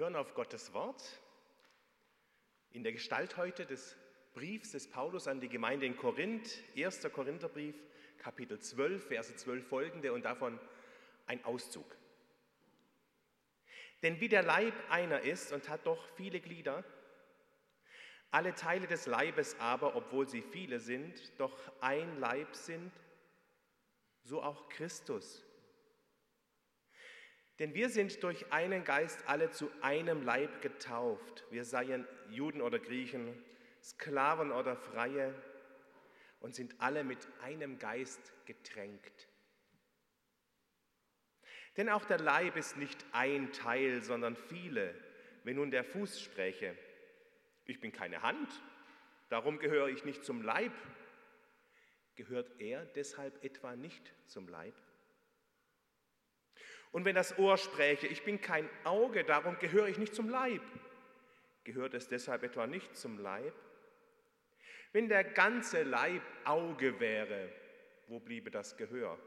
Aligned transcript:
hören 0.00 0.16
auf 0.16 0.32
Gottes 0.32 0.72
Wort 0.72 1.20
in 2.70 2.82
der 2.82 2.92
Gestalt 2.92 3.36
heute 3.36 3.66
des 3.66 3.98
Briefs 4.32 4.72
des 4.72 4.88
Paulus 4.88 5.28
an 5.28 5.42
die 5.42 5.48
Gemeinde 5.50 5.84
in 5.84 5.94
Korinth, 5.94 6.58
1. 6.74 7.06
Korintherbrief, 7.12 7.76
Kapitel 8.16 8.58
12, 8.58 9.08
Verse 9.08 9.36
12 9.36 9.68
folgende 9.68 10.14
und 10.14 10.24
davon 10.24 10.58
ein 11.26 11.44
Auszug. 11.44 11.84
Denn 14.02 14.18
wie 14.20 14.30
der 14.30 14.42
Leib 14.42 14.72
einer 14.88 15.20
ist 15.20 15.52
und 15.52 15.68
hat 15.68 15.84
doch 15.84 16.02
viele 16.16 16.40
Glieder, 16.40 16.82
alle 18.30 18.54
Teile 18.54 18.86
des 18.86 19.04
Leibes 19.04 19.54
aber, 19.60 19.96
obwohl 19.96 20.26
sie 20.26 20.40
viele 20.40 20.80
sind, 20.80 21.38
doch 21.38 21.58
ein 21.82 22.18
Leib 22.18 22.56
sind, 22.56 22.90
so 24.22 24.42
auch 24.42 24.70
Christus. 24.70 25.44
Denn 27.60 27.74
wir 27.74 27.90
sind 27.90 28.22
durch 28.22 28.50
einen 28.50 28.84
Geist 28.84 29.22
alle 29.26 29.50
zu 29.50 29.70
einem 29.82 30.22
Leib 30.22 30.62
getauft. 30.62 31.44
Wir 31.50 31.66
seien 31.66 32.08
Juden 32.30 32.62
oder 32.62 32.78
Griechen, 32.78 33.36
Sklaven 33.82 34.50
oder 34.50 34.76
Freie 34.76 35.34
und 36.40 36.54
sind 36.54 36.74
alle 36.78 37.04
mit 37.04 37.18
einem 37.42 37.78
Geist 37.78 38.32
getränkt. 38.46 39.28
Denn 41.76 41.90
auch 41.90 42.06
der 42.06 42.18
Leib 42.18 42.56
ist 42.56 42.78
nicht 42.78 43.04
ein 43.12 43.52
Teil, 43.52 44.00
sondern 44.00 44.36
viele. 44.36 44.94
Wenn 45.44 45.56
nun 45.56 45.70
der 45.70 45.84
Fuß 45.84 46.18
spräche, 46.18 46.74
ich 47.66 47.78
bin 47.78 47.92
keine 47.92 48.22
Hand, 48.22 48.48
darum 49.28 49.58
gehöre 49.58 49.88
ich 49.88 50.06
nicht 50.06 50.24
zum 50.24 50.40
Leib, 50.40 50.72
gehört 52.16 52.58
er 52.58 52.86
deshalb 52.86 53.44
etwa 53.44 53.76
nicht 53.76 54.14
zum 54.26 54.48
Leib? 54.48 54.74
Und 56.92 57.04
wenn 57.04 57.14
das 57.14 57.38
Ohr 57.38 57.56
spräche, 57.56 58.06
ich 58.06 58.24
bin 58.24 58.40
kein 58.40 58.68
Auge, 58.84 59.24
darum 59.24 59.58
gehöre 59.58 59.88
ich 59.88 59.98
nicht 59.98 60.14
zum 60.14 60.28
Leib, 60.28 60.62
gehört 61.64 61.94
es 61.94 62.08
deshalb 62.08 62.42
etwa 62.42 62.66
nicht 62.66 62.96
zum 62.96 63.18
Leib? 63.18 63.54
Wenn 64.92 65.08
der 65.08 65.22
ganze 65.22 65.84
Leib 65.84 66.22
Auge 66.44 66.98
wäre, 66.98 67.52
wo 68.08 68.18
bliebe 68.18 68.50
das 68.50 68.76
Gehör? 68.76 69.18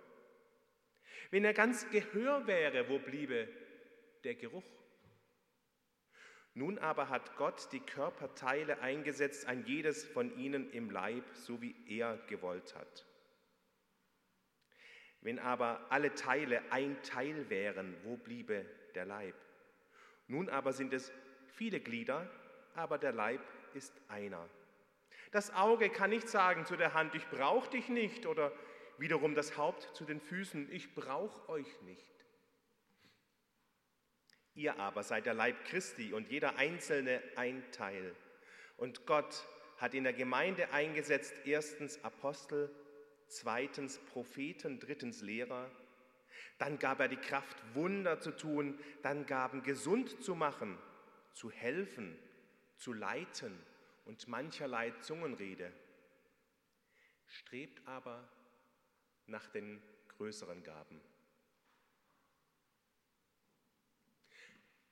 Wenn 1.31 1.45
er 1.45 1.53
ganz 1.53 1.89
Gehör 1.89 2.45
wäre, 2.47 2.89
wo 2.89 2.99
bliebe 2.99 3.47
der 4.25 4.35
Geruch? 4.35 4.63
Nun 6.53 6.77
aber 6.77 7.09
hat 7.09 7.35
Gott 7.37 7.69
die 7.71 7.79
Körperteile 7.79 8.79
eingesetzt, 8.81 9.47
ein 9.47 9.65
jedes 9.65 10.03
von 10.03 10.37
ihnen 10.37 10.69
im 10.71 10.91
Leib, 10.91 11.23
so 11.33 11.61
wie 11.61 11.75
er 11.87 12.17
gewollt 12.27 12.75
hat. 12.75 13.05
Wenn 15.23 15.39
aber 15.39 15.85
alle 15.89 16.13
Teile 16.15 16.61
ein 16.69 17.01
Teil 17.01 17.49
wären, 17.49 17.95
wo 18.03 18.17
bliebe 18.17 18.65
der 18.93 19.05
Leib? 19.05 19.35
Nun 20.27 20.49
aber 20.49 20.73
sind 20.73 20.93
es 20.93 21.13
viele 21.47 21.79
Glieder, 21.79 22.29
aber 22.75 22.97
der 22.97 23.13
Leib 23.13 23.41
ist 23.73 23.93
einer. 24.09 24.49
Das 25.31 25.53
Auge 25.53 25.89
kann 25.89 26.09
nicht 26.09 26.27
sagen 26.27 26.65
zu 26.65 26.75
der 26.75 26.93
Hand, 26.93 27.15
ich 27.15 27.25
brauche 27.29 27.69
dich 27.69 27.87
nicht, 27.87 28.25
oder 28.25 28.51
wiederum 28.97 29.33
das 29.33 29.57
Haupt 29.57 29.95
zu 29.95 30.03
den 30.03 30.19
Füßen, 30.19 30.69
ich 30.71 30.93
brauche 30.93 31.49
euch 31.49 31.81
nicht. 31.83 32.05
Ihr 34.55 34.77
aber 34.77 35.03
seid 35.03 35.25
der 35.25 35.33
Leib 35.33 35.63
Christi 35.65 36.13
und 36.13 36.29
jeder 36.29 36.57
Einzelne 36.57 37.23
ein 37.37 37.63
Teil. 37.71 38.13
Und 38.75 39.05
Gott 39.05 39.45
hat 39.77 39.93
in 39.93 40.03
der 40.03 40.13
Gemeinde 40.13 40.71
eingesetzt, 40.73 41.33
erstens 41.45 42.03
Apostel, 42.03 42.69
zweitens 43.33 43.99
Propheten, 43.99 44.79
drittens 44.79 45.21
Lehrer. 45.21 45.69
Dann 46.57 46.79
gab 46.79 46.99
er 46.99 47.07
die 47.07 47.17
Kraft, 47.17 47.57
Wunder 47.73 48.19
zu 48.19 48.31
tun, 48.31 48.79
dann 49.01 49.25
gaben 49.25 49.63
gesund 49.63 50.23
zu 50.23 50.35
machen, 50.35 50.77
zu 51.33 51.51
helfen, 51.51 52.17
zu 52.77 52.93
leiten 52.93 53.57
und 54.05 54.27
mancherlei 54.27 54.91
Zungenrede. 55.01 55.71
Strebt 57.25 57.85
aber 57.87 58.27
nach 59.25 59.47
den 59.47 59.81
größeren 60.09 60.63
Gaben. 60.63 61.01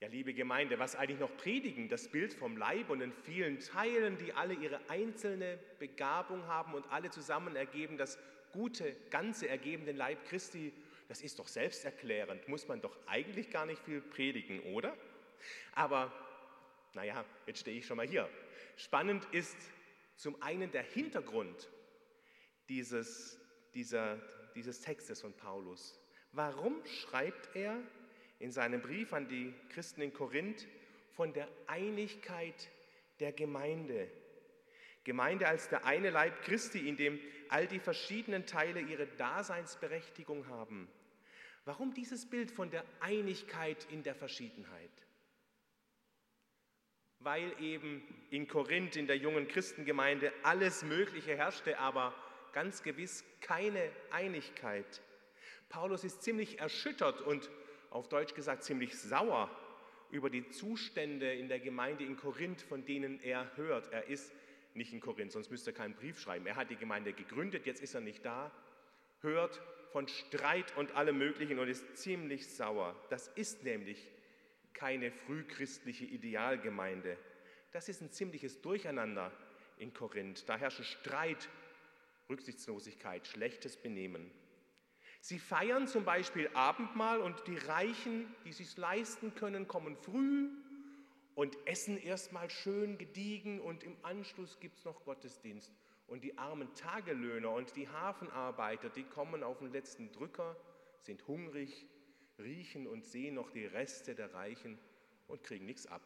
Ja, 0.01 0.07
liebe 0.07 0.33
Gemeinde, 0.33 0.79
was 0.79 0.95
eigentlich 0.95 1.19
noch 1.19 1.37
predigen? 1.37 1.87
Das 1.87 2.07
Bild 2.07 2.33
vom 2.33 2.57
Leib 2.57 2.89
und 2.89 3.01
den 3.01 3.13
vielen 3.13 3.59
Teilen, 3.59 4.17
die 4.17 4.33
alle 4.33 4.55
ihre 4.55 4.81
einzelne 4.89 5.59
Begabung 5.77 6.47
haben 6.47 6.73
und 6.73 6.91
alle 6.91 7.11
zusammen 7.11 7.55
ergeben 7.55 7.97
das 7.97 8.17
gute, 8.51 8.95
ganze 9.11 9.47
ergeben 9.47 9.85
den 9.85 9.97
Leib 9.97 10.25
Christi. 10.25 10.73
Das 11.07 11.21
ist 11.21 11.37
doch 11.37 11.47
selbsterklärend, 11.47 12.47
muss 12.47 12.67
man 12.67 12.81
doch 12.81 12.97
eigentlich 13.05 13.51
gar 13.51 13.67
nicht 13.67 13.83
viel 13.83 14.01
predigen, 14.01 14.61
oder? 14.73 14.97
Aber, 15.75 16.11
naja, 16.95 17.23
jetzt 17.45 17.59
stehe 17.59 17.77
ich 17.77 17.85
schon 17.85 17.97
mal 17.97 18.07
hier. 18.07 18.27
Spannend 18.77 19.27
ist 19.31 19.55
zum 20.15 20.41
einen 20.41 20.71
der 20.71 20.81
Hintergrund 20.81 21.69
dieses, 22.69 23.39
dieser, 23.75 24.19
dieses 24.55 24.81
Textes 24.81 25.21
von 25.21 25.33
Paulus. 25.33 25.99
Warum 26.31 26.83
schreibt 26.87 27.55
er 27.55 27.77
in 28.41 28.51
seinem 28.51 28.81
Brief 28.81 29.13
an 29.13 29.27
die 29.27 29.53
Christen 29.69 30.01
in 30.01 30.13
Korinth 30.13 30.67
von 31.11 31.31
der 31.33 31.47
Einigkeit 31.67 32.69
der 33.19 33.31
Gemeinde. 33.31 34.09
Gemeinde 35.03 35.47
als 35.47 35.69
der 35.69 35.85
eine 35.85 36.09
Leib 36.09 36.41
Christi, 36.43 36.87
in 36.87 36.97
dem 36.97 37.19
all 37.49 37.67
die 37.67 37.79
verschiedenen 37.79 38.45
Teile 38.45 38.81
ihre 38.81 39.07
Daseinsberechtigung 39.07 40.47
haben. 40.47 40.87
Warum 41.65 41.93
dieses 41.93 42.29
Bild 42.29 42.51
von 42.51 42.71
der 42.71 42.83
Einigkeit 42.99 43.85
in 43.91 44.03
der 44.03 44.15
Verschiedenheit? 44.15 44.89
Weil 47.19 47.53
eben 47.61 48.01
in 48.31 48.47
Korinth, 48.47 48.95
in 48.95 49.05
der 49.05 49.17
jungen 49.17 49.47
Christengemeinde, 49.47 50.33
alles 50.41 50.83
Mögliche 50.83 51.35
herrschte, 51.35 51.77
aber 51.77 52.15
ganz 52.53 52.81
gewiss 52.81 53.23
keine 53.41 53.91
Einigkeit. 54.09 55.01
Paulus 55.69 56.03
ist 56.03 56.23
ziemlich 56.23 56.59
erschüttert 56.59 57.21
und 57.21 57.49
auf 57.91 58.09
Deutsch 58.09 58.33
gesagt 58.33 58.63
ziemlich 58.63 58.97
sauer 58.97 59.49
über 60.09 60.29
die 60.29 60.49
Zustände 60.49 61.31
in 61.33 61.47
der 61.47 61.59
Gemeinde 61.59 62.03
in 62.03 62.17
Korinth, 62.17 62.61
von 62.61 62.85
denen 62.85 63.21
er 63.21 63.55
hört. 63.55 63.91
Er 63.93 64.07
ist 64.07 64.33
nicht 64.73 64.93
in 64.93 64.99
Korinth, 64.99 65.33
sonst 65.33 65.51
müsste 65.51 65.71
er 65.71 65.75
keinen 65.75 65.95
Brief 65.95 66.19
schreiben. 66.19 66.45
Er 66.47 66.55
hat 66.55 66.69
die 66.69 66.75
Gemeinde 66.75 67.13
gegründet, 67.13 67.65
jetzt 67.65 67.81
ist 67.81 67.93
er 67.93 68.01
nicht 68.01 68.25
da, 68.25 68.51
hört 69.21 69.61
von 69.91 70.07
Streit 70.07 70.75
und 70.77 70.95
allem 70.95 71.17
Möglichen 71.17 71.59
und 71.59 71.67
ist 71.67 71.97
ziemlich 71.97 72.47
sauer. 72.47 72.95
Das 73.09 73.27
ist 73.27 73.63
nämlich 73.63 74.09
keine 74.73 75.11
frühchristliche 75.11 76.05
Idealgemeinde. 76.05 77.17
Das 77.73 77.89
ist 77.89 78.01
ein 78.01 78.11
ziemliches 78.11 78.61
Durcheinander 78.61 79.31
in 79.77 79.93
Korinth. 79.93 80.47
Da 80.47 80.57
herrschen 80.57 80.85
Streit, 80.85 81.49
Rücksichtslosigkeit, 82.29 83.27
schlechtes 83.27 83.75
Benehmen. 83.75 84.31
Sie 85.21 85.37
feiern 85.37 85.87
zum 85.87 86.03
Beispiel 86.03 86.49
Abendmahl 86.55 87.21
und 87.21 87.47
die 87.47 87.57
Reichen, 87.57 88.25
die 88.43 88.53
sich 88.53 88.75
leisten 88.75 89.35
können, 89.35 89.67
kommen 89.67 89.95
früh 89.95 90.49
und 91.35 91.55
essen 91.67 91.97
erstmal 91.97 92.49
schön 92.49 92.97
gediegen 92.97 93.61
und 93.61 93.83
im 93.83 93.95
Anschluss 94.01 94.59
gibt 94.59 94.79
es 94.79 94.85
noch 94.85 95.05
Gottesdienst. 95.05 95.71
Und 96.07 96.23
die 96.23 96.37
armen 96.39 96.73
Tagelöhner 96.73 97.51
und 97.51 97.75
die 97.75 97.87
Hafenarbeiter, 97.87 98.89
die 98.89 99.03
kommen 99.03 99.43
auf 99.43 99.59
den 99.59 99.71
letzten 99.71 100.11
Drücker, 100.11 100.57
sind 101.01 101.25
hungrig, 101.27 101.85
riechen 102.39 102.87
und 102.87 103.05
sehen 103.05 103.35
noch 103.35 103.51
die 103.51 103.65
Reste 103.65 104.15
der 104.15 104.33
Reichen 104.33 104.79
und 105.27 105.43
kriegen 105.43 105.65
nichts 105.65 105.85
ab. 105.85 106.01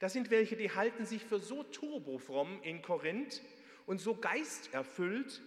Das 0.00 0.12
sind 0.12 0.30
welche, 0.30 0.56
die 0.56 0.74
halten 0.74 1.06
sich 1.06 1.24
für 1.24 1.38
so 1.38 1.62
turbofromm 1.62 2.60
in 2.62 2.82
Korinth 2.82 3.40
und 3.86 4.00
so 4.00 4.16
geisterfüllt, 4.16 5.40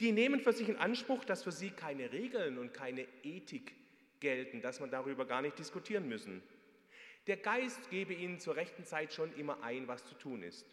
die 0.00 0.12
nehmen 0.12 0.40
für 0.40 0.52
sich 0.52 0.68
in 0.68 0.76
Anspruch, 0.76 1.24
dass 1.24 1.42
für 1.42 1.52
sie 1.52 1.70
keine 1.70 2.12
Regeln 2.12 2.58
und 2.58 2.74
keine 2.74 3.06
Ethik 3.22 3.74
gelten, 4.20 4.60
dass 4.60 4.80
man 4.80 4.90
darüber 4.90 5.24
gar 5.24 5.42
nicht 5.42 5.58
diskutieren 5.58 6.08
müssen. 6.08 6.42
Der 7.26 7.36
Geist 7.36 7.90
gebe 7.90 8.12
ihnen 8.12 8.38
zur 8.38 8.56
rechten 8.56 8.84
Zeit 8.84 9.12
schon 9.12 9.34
immer 9.36 9.62
ein, 9.62 9.88
was 9.88 10.04
zu 10.04 10.14
tun 10.14 10.42
ist. 10.42 10.66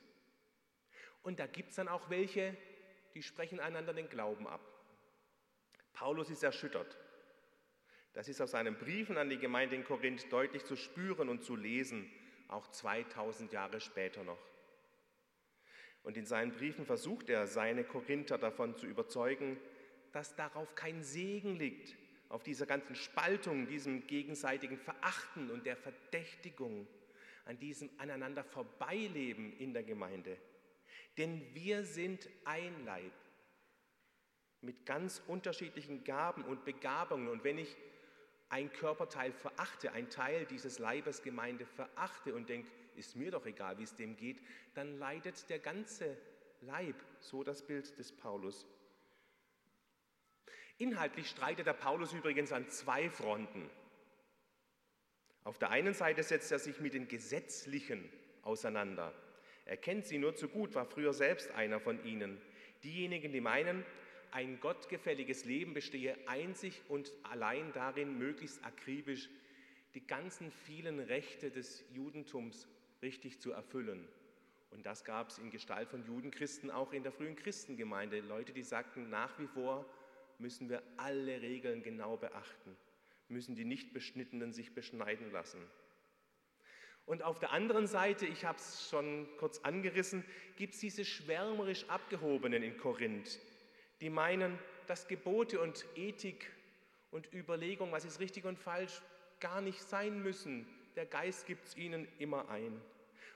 Und 1.24 1.40
da 1.40 1.48
gibt 1.48 1.70
es 1.70 1.76
dann 1.76 1.88
auch 1.88 2.10
welche, 2.10 2.56
die 3.16 3.24
sprechen 3.24 3.60
einander 3.60 3.94
den 3.94 4.10
Glauben 4.10 4.48
ab. 4.48 4.62
Paulus 5.94 6.30
ist 6.30 6.44
erschüttert. 6.44 6.98
Das 8.14 8.28
ist 8.28 8.42
aus 8.42 8.52
seinen 8.52 8.78
Briefen 8.78 9.18
an 9.18 9.30
die 9.30 9.40
Gemeinde 9.40 9.76
in 9.76 9.84
Korinth 9.84 10.32
deutlich 10.32 10.66
zu 10.66 10.76
spüren 10.76 11.30
und 11.30 11.44
zu 11.44 11.56
lesen, 11.56 12.12
auch 12.48 12.68
2000 12.68 13.52
Jahre 13.54 13.80
später 13.80 14.24
noch. 14.24 14.53
Und 16.04 16.18
in 16.18 16.26
seinen 16.26 16.52
Briefen 16.52 16.86
versucht 16.86 17.30
er, 17.30 17.48
seine 17.48 17.84
Korinther 17.84 18.38
davon 18.38 18.76
zu 18.78 18.86
überzeugen, 18.86 19.58
dass 20.12 20.36
darauf 20.36 20.76
kein 20.76 21.02
Segen 21.02 21.56
liegt, 21.56 21.96
auf 22.30 22.44
dieser 22.44 22.66
ganzen 22.66 22.96
Spaltung, 22.96 23.68
diesem 23.68 24.08
gegenseitigen 24.08 24.78
Verachten 24.78 25.50
und 25.52 25.66
der 25.66 25.78
Verdächtigung, 25.78 26.88
an 27.46 27.60
diesem 27.60 27.90
aneinander 27.98 28.44
Vorbeileben 28.44 29.58
in 29.58 29.74
der 29.74 29.84
Gemeinde. 29.84 30.38
Denn 31.18 31.54
wir 31.54 31.84
sind 31.84 32.28
ein 32.46 32.86
Leib 32.86 33.12
mit 34.62 34.86
ganz 34.86 35.22
unterschiedlichen 35.28 36.04
Gaben 36.04 36.44
und 36.46 36.66
Begabungen. 36.66 37.28
Und 37.28 37.44
wenn 37.44 37.58
ich 37.58 37.76
ein 38.50 38.72
Körperteil 38.72 39.32
verachte, 39.34 39.92
ein 39.92 40.10
Teil 40.10 40.46
dieses 40.46 40.80
Leibes 40.80 41.22
Gemeinde 41.22 41.66
verachte 41.66 42.34
und 42.34 42.50
denkt, 42.50 42.72
ist 42.96 43.16
mir 43.16 43.32
doch 43.32 43.46
egal, 43.46 43.78
wie 43.78 43.84
es 43.84 43.96
dem 43.96 44.16
geht, 44.16 44.42
dann 44.74 44.98
leidet 44.98 45.50
der 45.50 45.60
ganze 45.60 46.18
Leib, 46.62 46.96
so 47.20 47.44
das 47.44 47.62
Bild 47.66 47.98
des 47.98 48.12
Paulus. 48.12 48.66
Inhaltlich 50.78 51.30
streitet 51.30 51.68
der 51.68 51.74
Paulus 51.74 52.14
übrigens 52.14 52.52
an 52.52 52.70
zwei 52.70 53.10
Fronten. 53.10 53.70
Auf 55.44 55.60
der 55.60 55.72
einen 55.72 55.94
Seite 55.94 56.24
setzt 56.24 56.52
er 56.52 56.60
sich 56.60 56.80
mit 56.80 56.94
den 56.94 57.08
Gesetzlichen 57.08 58.10
auseinander. 58.44 59.14
Er 59.66 59.78
kennt 59.78 60.06
sie 60.06 60.18
nur 60.18 60.36
zu 60.36 60.50
gut, 60.50 60.74
war 60.76 60.86
früher 60.86 61.14
selbst 61.14 61.52
einer 61.52 61.80
von 61.80 62.04
ihnen. 62.06 62.42
Diejenigen, 62.84 63.32
die 63.32 63.42
meinen, 63.42 63.86
ein 64.32 64.60
gottgefälliges 64.60 65.46
Leben 65.46 65.74
bestehe 65.74 66.18
einzig 66.28 66.82
und 66.88 67.12
allein 67.24 67.72
darin, 67.74 68.18
möglichst 68.18 68.64
akribisch 68.66 69.30
die 69.94 70.06
ganzen 70.06 70.52
vielen 70.52 71.00
Rechte 71.00 71.52
des 71.52 71.86
Judentums 71.94 72.68
richtig 73.04 73.40
zu 73.40 73.52
erfüllen. 73.52 74.08
Und 74.72 74.88
das 74.88 75.04
gab 75.06 75.30
es 75.30 75.38
in 75.38 75.52
Gestalt 75.52 75.90
von 75.90 76.04
Judenchristen 76.04 76.72
auch 76.72 76.94
in 76.94 77.04
der 77.04 77.12
frühen 77.12 77.36
Christengemeinde. 77.36 78.22
Leute, 78.22 78.54
die 78.54 78.64
sagten, 78.64 79.10
nach 79.10 79.38
wie 79.38 79.46
vor 79.46 79.86
müssen 80.40 80.70
wir 80.70 80.82
alle 80.98 81.42
Regeln 81.42 81.84
genau 81.84 82.18
beachten, 82.18 82.76
müssen 83.28 83.56
die 83.56 83.66
Nichtbeschnittenen 83.66 84.52
sich 84.52 84.74
beschneiden 84.74 85.32
lassen. 85.32 85.62
Und 87.06 87.22
auf 87.22 87.38
der 87.38 87.52
anderen 87.52 87.86
Seite, 87.86 88.26
ich 88.26 88.46
habe 88.46 88.58
es 88.58 88.90
schon 88.90 89.28
kurz 89.38 89.60
angerissen, 89.60 90.24
gibt 90.56 90.74
es 90.74 90.80
diese 90.80 91.06
schwärmerisch 91.06 91.88
Abgehobenen 91.90 92.64
in 92.64 92.78
Korinth, 92.78 93.40
die 94.02 94.10
meinen, 94.10 94.58
dass 94.88 95.08
Gebote 95.08 95.62
und 95.62 95.86
Ethik 95.96 96.50
und 97.12 97.32
Überlegung, 97.34 97.92
was 97.92 98.06
ist 98.06 98.20
richtig 98.20 98.46
und 98.46 98.58
falsch, 98.58 99.02
gar 99.40 99.62
nicht 99.62 99.82
sein 99.82 100.24
müssen. 100.24 100.66
Der 100.96 101.06
Geist 101.06 101.46
gibt 101.46 101.68
es 101.68 101.78
ihnen 101.78 102.08
immer 102.20 102.50
ein. 102.50 102.82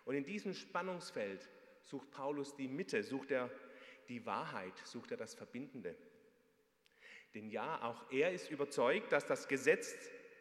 Und 0.06 0.16
in 0.16 0.24
diesem 0.24 0.54
Spannungsfeld 0.54 1.50
sucht 1.84 2.12
Paulus 2.12 2.56
die 2.56 2.68
Mitte, 2.68 3.04
sucht 3.04 3.32
er 3.32 3.50
die 4.10 4.26
Wahrheit, 4.26 4.78
sucht 4.86 5.12
er 5.12 5.18
das 5.18 5.34
Verbindende. 5.34 5.96
Denn 7.34 7.50
ja, 7.50 7.82
auch 7.84 8.12
er 8.12 8.32
ist 8.32 8.50
überzeugt, 8.50 9.12
dass 9.12 9.26
das 9.26 9.48
Gesetz 9.48 9.96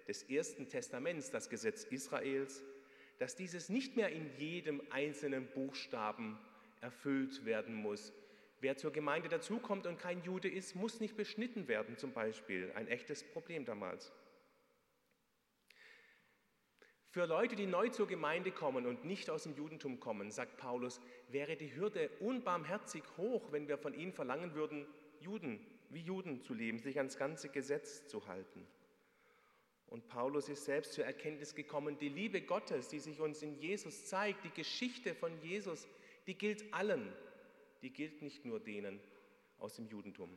des 0.06 0.22
Ersten 0.24 0.68
Testaments, 0.68 1.30
das 1.30 1.48
Gesetz 1.48 1.84
Israels, 1.84 2.62
dass 3.18 3.34
dieses 3.34 3.68
nicht 3.68 3.96
mehr 3.96 4.10
in 4.10 4.30
jedem 4.38 4.80
einzelnen 4.90 5.48
Buchstaben 5.48 6.38
erfüllt 6.80 7.44
werden 7.44 7.74
muss. 7.74 8.12
Wer 8.60 8.76
zur 8.76 8.92
Gemeinde 8.92 9.28
dazukommt 9.28 9.86
und 9.86 9.98
kein 9.98 10.22
Jude 10.22 10.48
ist, 10.48 10.74
muss 10.74 11.00
nicht 11.00 11.16
beschnitten 11.16 11.68
werden, 11.68 11.98
zum 11.98 12.12
Beispiel. 12.12 12.72
Ein 12.74 12.88
echtes 12.88 13.24
Problem 13.24 13.64
damals. 13.64 14.12
Für 17.16 17.24
Leute, 17.24 17.56
die 17.56 17.64
neu 17.64 17.88
zur 17.88 18.06
Gemeinde 18.06 18.50
kommen 18.50 18.84
und 18.84 19.06
nicht 19.06 19.30
aus 19.30 19.44
dem 19.44 19.54
Judentum 19.54 20.00
kommen, 20.00 20.30
sagt 20.30 20.58
Paulus, 20.58 21.00
wäre 21.28 21.56
die 21.56 21.74
Hürde 21.74 22.10
unbarmherzig 22.20 23.02
hoch, 23.16 23.50
wenn 23.52 23.68
wir 23.68 23.78
von 23.78 23.94
ihnen 23.94 24.12
verlangen 24.12 24.52
würden, 24.52 24.86
Juden, 25.20 25.66
wie 25.88 26.02
Juden 26.02 26.42
zu 26.42 26.52
leben, 26.52 26.78
sich 26.78 26.98
ans 26.98 27.16
ganze 27.16 27.48
Gesetz 27.48 28.06
zu 28.06 28.26
halten. 28.26 28.66
Und 29.86 30.08
Paulus 30.08 30.50
ist 30.50 30.66
selbst 30.66 30.92
zur 30.92 31.06
Erkenntnis 31.06 31.54
gekommen, 31.54 31.96
die 31.98 32.10
Liebe 32.10 32.42
Gottes, 32.42 32.88
die 32.88 33.00
sich 33.00 33.18
uns 33.18 33.40
in 33.40 33.54
Jesus 33.54 34.04
zeigt, 34.04 34.44
die 34.44 34.50
Geschichte 34.50 35.14
von 35.14 35.40
Jesus, 35.40 35.88
die 36.26 36.34
gilt 36.34 36.70
allen, 36.74 37.10
die 37.80 37.94
gilt 37.94 38.20
nicht 38.20 38.44
nur 38.44 38.60
denen 38.60 39.00
aus 39.58 39.76
dem 39.76 39.88
Judentum. 39.88 40.36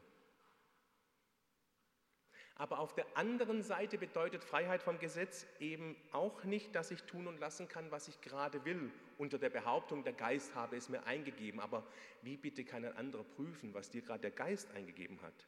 Aber 2.59 2.79
auf 2.79 2.93
der 2.93 3.05
anderen 3.15 3.63
Seite 3.63 3.97
bedeutet 3.97 4.43
Freiheit 4.43 4.83
vom 4.83 4.99
Gesetz 4.99 5.47
eben 5.61 5.95
auch 6.11 6.43
nicht, 6.43 6.75
dass 6.75 6.91
ich 6.91 7.01
tun 7.03 7.25
und 7.25 7.39
lassen 7.39 7.69
kann, 7.69 7.89
was 7.89 8.09
ich 8.09 8.19
gerade 8.19 8.65
will, 8.65 8.91
unter 9.17 9.37
der 9.37 9.49
Behauptung, 9.49 10.03
der 10.03 10.11
Geist 10.11 10.53
habe 10.55 10.75
es 10.75 10.89
mir 10.89 11.05
eingegeben. 11.05 11.61
Aber 11.61 11.87
wie 12.21 12.35
bitte 12.35 12.65
kann 12.65 12.83
ein 12.83 12.97
anderer 12.97 13.23
prüfen, 13.23 13.73
was 13.73 13.89
dir 13.89 14.01
gerade 14.01 14.19
der 14.19 14.31
Geist 14.31 14.69
eingegeben 14.71 15.21
hat? 15.21 15.47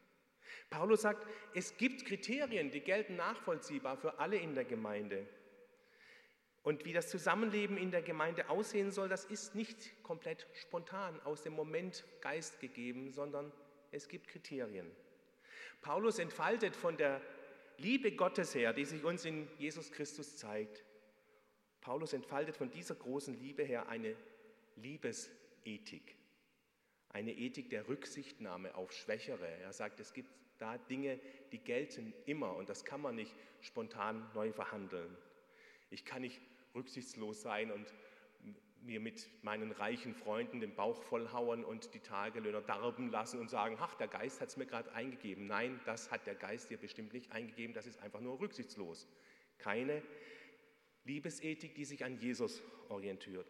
Paulus 0.69 1.01
sagt, 1.01 1.27
es 1.53 1.75
gibt 1.75 2.05
Kriterien, 2.05 2.71
die 2.71 2.79
gelten 2.79 3.17
nachvollziehbar 3.17 3.97
für 3.97 4.17
alle 4.17 4.37
in 4.37 4.55
der 4.55 4.63
Gemeinde. 4.63 5.27
Und 6.63 6.85
wie 6.85 6.93
das 6.93 7.09
Zusammenleben 7.09 7.75
in 7.75 7.91
der 7.91 8.03
Gemeinde 8.03 8.49
aussehen 8.49 8.89
soll, 8.89 9.09
das 9.09 9.25
ist 9.25 9.53
nicht 9.53 10.01
komplett 10.01 10.47
spontan 10.53 11.19
aus 11.25 11.43
dem 11.43 11.53
Moment 11.53 12.05
Geist 12.21 12.61
gegeben, 12.61 13.11
sondern 13.11 13.51
es 13.91 14.07
gibt 14.07 14.29
Kriterien. 14.29 14.89
Paulus 15.81 16.19
entfaltet 16.19 16.75
von 16.75 16.97
der 16.97 17.21
Liebe 17.77 18.11
Gottes 18.11 18.53
her, 18.53 18.73
die 18.73 18.85
sich 18.85 19.03
uns 19.03 19.25
in 19.25 19.47
Jesus 19.57 19.91
Christus 19.91 20.37
zeigt. 20.37 20.83
Paulus 21.81 22.13
entfaltet 22.13 22.55
von 22.55 22.69
dieser 22.69 22.95
großen 22.95 23.33
Liebe 23.39 23.63
her 23.63 23.89
eine 23.89 24.15
Liebesethik, 24.75 26.15
eine 27.09 27.33
Ethik 27.33 27.69
der 27.71 27.87
Rücksichtnahme 27.87 28.75
auf 28.75 28.91
Schwächere. 28.91 29.47
Er 29.61 29.73
sagt, 29.73 29.99
es 29.99 30.13
gibt 30.13 30.29
da 30.59 30.77
Dinge, 30.77 31.19
die 31.51 31.57
gelten 31.57 32.13
immer 32.25 32.55
und 32.55 32.69
das 32.69 32.85
kann 32.85 33.01
man 33.01 33.15
nicht 33.15 33.33
spontan 33.61 34.29
neu 34.35 34.51
verhandeln. 34.51 35.17
Ich 35.89 36.05
kann 36.05 36.21
nicht 36.21 36.39
rücksichtslos 36.75 37.41
sein 37.41 37.71
und 37.71 37.91
mir 38.81 38.99
mit 38.99 39.29
meinen 39.43 39.71
reichen 39.71 40.13
Freunden 40.15 40.59
den 40.59 40.75
Bauch 40.75 41.01
vollhauen 41.03 41.63
und 41.63 41.93
die 41.93 41.99
Tagelöhner 41.99 42.61
darben 42.61 43.09
lassen 43.09 43.39
und 43.39 43.49
sagen, 43.49 43.77
ach, 43.79 43.95
der 43.95 44.07
Geist 44.07 44.41
hat 44.41 44.49
es 44.49 44.57
mir 44.57 44.65
gerade 44.65 44.91
eingegeben. 44.93 45.47
Nein, 45.47 45.79
das 45.85 46.11
hat 46.11 46.25
der 46.25 46.35
Geist 46.35 46.69
dir 46.69 46.77
bestimmt 46.77 47.13
nicht 47.13 47.31
eingegeben, 47.31 47.73
das 47.73 47.85
ist 47.85 47.99
einfach 48.01 48.21
nur 48.21 48.39
rücksichtslos. 48.39 49.07
Keine 49.57 50.01
Liebesethik, 51.03 51.75
die 51.75 51.85
sich 51.85 52.03
an 52.03 52.19
Jesus 52.19 52.61
orientiert. 52.89 53.47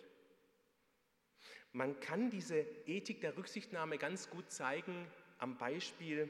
Man 1.74 2.00
kann 2.02 2.30
diese 2.30 2.60
Ethik 2.86 3.22
der 3.22 3.38
Rücksichtnahme 3.38 3.98
ganz 3.98 4.30
gut 4.30 4.52
zeigen 4.52 5.08
am 5.38 5.58
Beispiel 5.58 6.30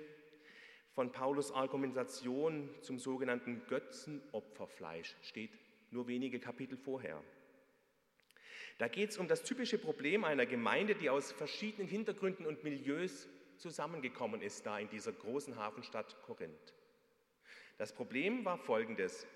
von 0.94 1.12
Paulus 1.12 1.52
Argumentation 1.52 2.70
zum 2.82 3.00
sogenannten 3.00 3.66
Götzenopferfleisch, 3.68 5.16
steht 5.24 5.52
nur 5.90 6.08
wenige 6.08 6.40
Kapitel 6.40 6.78
vorher. 6.78 7.24
Da 8.82 8.88
geht 8.88 9.12
es 9.12 9.20
um 9.20 9.28
das 9.28 9.44
typische 9.44 9.78
Problem 9.78 10.24
einer 10.24 10.48
Gemeinde, 10.48 10.96
die 10.96 11.12
aus 11.12 11.32
verschiedenen 11.32 11.88
Hintergründen 11.88 12.48
und 12.48 12.64
Milieus 12.64 13.30
zusammengekommen 13.58 14.42
ist, 14.42 14.66
da 14.66 14.80
in 14.80 14.90
dieser 14.90 15.12
großen 15.12 15.56
Hafenstadt 15.56 16.20
Korinth. 16.24 16.74
Das 17.78 17.94
Problem 17.94 18.44
war 18.44 18.58
folgendes. 18.58 19.28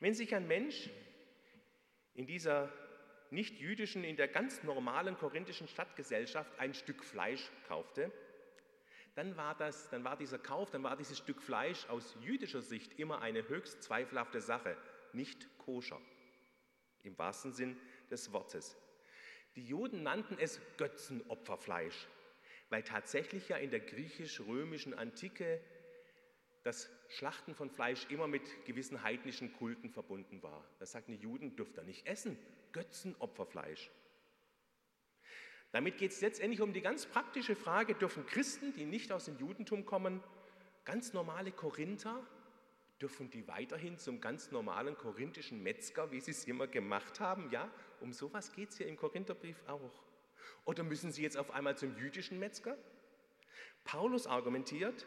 Wenn 0.00 0.12
sich 0.12 0.34
ein 0.34 0.48
Mensch 0.48 0.90
in 2.14 2.26
dieser 2.26 2.72
nicht 3.30 3.60
jüdischen, 3.60 4.02
in 4.02 4.16
der 4.16 4.26
ganz 4.26 4.64
normalen 4.64 5.16
korinthischen 5.16 5.68
Stadtgesellschaft 5.68 6.58
ein 6.58 6.74
Stück 6.74 7.04
Fleisch 7.04 7.48
kaufte, 7.68 8.10
dann 9.14 9.36
war, 9.36 9.54
das, 9.54 9.88
dann 9.90 10.02
war 10.02 10.16
dieser 10.16 10.40
Kauf, 10.40 10.68
dann 10.72 10.82
war 10.82 10.96
dieses 10.96 11.18
Stück 11.18 11.40
Fleisch 11.40 11.88
aus 11.88 12.16
jüdischer 12.20 12.60
Sicht 12.60 12.98
immer 12.98 13.22
eine 13.22 13.48
höchst 13.48 13.84
zweifelhafte 13.84 14.40
Sache, 14.40 14.76
nicht 15.12 15.46
koscher. 15.58 16.00
Im 17.04 17.16
wahrsten 17.18 17.52
Sinn 17.52 17.76
des 18.12 18.32
Wortes. 18.32 18.76
Die 19.56 19.64
Juden 19.64 20.02
nannten 20.02 20.38
es 20.38 20.60
Götzenopferfleisch, 20.76 22.06
weil 22.70 22.82
tatsächlich 22.82 23.48
ja 23.48 23.56
in 23.56 23.70
der 23.70 23.80
griechisch-römischen 23.80 24.94
Antike 24.94 25.60
das 26.62 26.88
Schlachten 27.08 27.54
von 27.54 27.70
Fleisch 27.70 28.06
immer 28.08 28.28
mit 28.28 28.64
gewissen 28.66 29.02
heidnischen 29.02 29.52
Kulten 29.54 29.90
verbunden 29.90 30.42
war. 30.42 30.64
Da 30.78 30.86
sagten 30.86 31.12
die 31.12 31.18
Juden, 31.18 31.56
dürft 31.56 31.76
ihr 31.76 31.82
nicht 31.82 32.06
essen, 32.06 32.38
Götzenopferfleisch. 32.72 33.90
Damit 35.72 35.98
geht 35.98 36.12
es 36.12 36.20
letztendlich 36.20 36.60
um 36.60 36.72
die 36.72 36.82
ganz 36.82 37.06
praktische 37.06 37.56
Frage, 37.56 37.94
dürfen 37.94 38.26
Christen, 38.26 38.74
die 38.74 38.84
nicht 38.84 39.10
aus 39.10 39.24
dem 39.24 39.38
Judentum 39.38 39.84
kommen, 39.84 40.22
ganz 40.84 41.12
normale 41.12 41.50
Korinther, 41.50 42.24
dürfen 43.02 43.30
die 43.30 43.46
weiterhin 43.48 43.98
zum 43.98 44.20
ganz 44.20 44.52
normalen 44.52 44.96
korinthischen 44.96 45.62
Metzger, 45.62 46.12
wie 46.12 46.20
sie 46.20 46.30
es 46.30 46.44
immer 46.44 46.68
gemacht 46.68 47.18
haben? 47.18 47.50
Ja, 47.50 47.68
um 48.00 48.12
sowas 48.12 48.52
geht 48.52 48.70
es 48.70 48.78
hier 48.78 48.86
im 48.86 48.96
Korintherbrief 48.96 49.60
auch. 49.66 50.02
Oder 50.64 50.84
müssen 50.84 51.10
sie 51.10 51.22
jetzt 51.22 51.36
auf 51.36 51.50
einmal 51.50 51.76
zum 51.76 51.96
jüdischen 51.96 52.38
Metzger? 52.38 52.78
Paulus 53.84 54.28
argumentiert, 54.28 55.06